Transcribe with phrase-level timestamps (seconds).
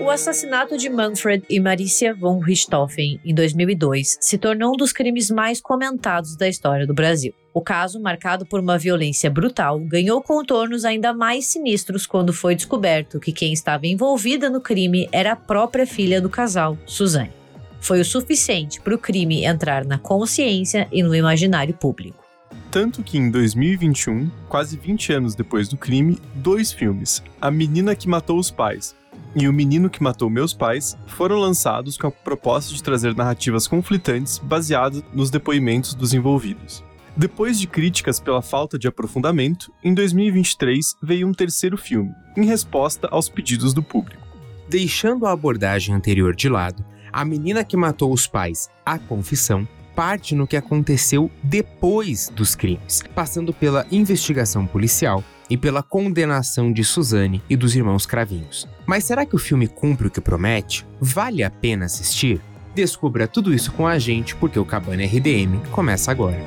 [0.00, 5.30] O assassinato de Manfred e Maricia von Richthofen em 2002 se tornou um dos crimes
[5.30, 7.34] mais comentados da história do Brasil.
[7.52, 13.20] O caso, marcado por uma violência brutal, ganhou contornos ainda mais sinistros quando foi descoberto
[13.20, 17.32] que quem estava envolvida no crime era a própria filha do casal, Suzane.
[17.80, 22.27] Foi o suficiente para o crime entrar na consciência e no imaginário público.
[22.70, 28.08] Tanto que em 2021, quase 20 anos depois do crime, dois filmes, A Menina que
[28.08, 28.94] Matou os Pais
[29.34, 33.66] e O Menino que Matou Meus Pais foram lançados com a proposta de trazer narrativas
[33.66, 36.84] conflitantes baseadas nos depoimentos dos envolvidos.
[37.16, 43.08] Depois de críticas pela falta de aprofundamento, em 2023 veio um terceiro filme, em resposta
[43.10, 44.22] aos pedidos do público.
[44.68, 49.66] Deixando a abordagem anterior de lado, A Menina que Matou os Pais, A Confissão,
[49.98, 56.84] parte no que aconteceu depois dos crimes, passando pela investigação policial, e pela condenação de
[56.84, 58.68] Suzane e dos irmãos Cravinhos.
[58.86, 60.86] Mas será que o filme cumpre o que promete?
[61.00, 62.40] Vale a pena assistir?
[62.76, 66.38] Descubra tudo isso com a gente porque o Cabana RDM começa agora.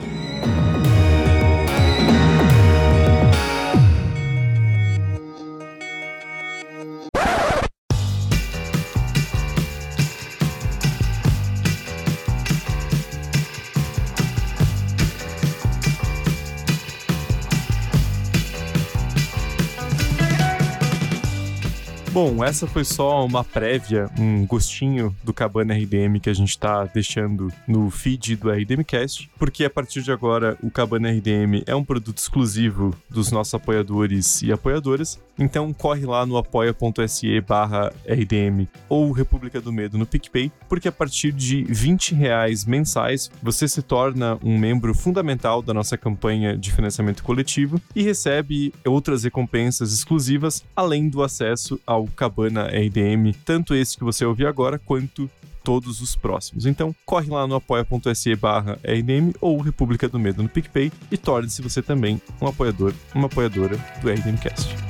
[22.14, 26.84] Bom, essa foi só uma prévia, um gostinho do Cabana RDM que a gente tá
[26.84, 31.86] deixando no feed do RDMcast, porque a partir de agora o Cabana RDM é um
[31.86, 35.22] produto exclusivo dos nossos apoiadores e apoiadoras.
[35.40, 40.92] Então corre lá no apoia.se barra RDM ou República do Medo no PicPay, porque a
[40.92, 46.74] partir de 20 reais mensais você se torna um membro fundamental da nossa campanha de
[46.74, 53.76] financiamento coletivo e recebe outras recompensas exclusivas, além do acesso ao ao Cabana RDM, tanto
[53.76, 55.30] esse que você ouviu agora, quanto
[55.64, 56.66] todos os próximos.
[56.66, 61.62] Então, corre lá no apoia.se barra RDM ou República do Medo no PicPay e torne-se
[61.62, 64.81] você também um apoiador, uma apoiadora do RDMcast.